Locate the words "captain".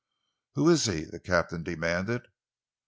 1.19-1.61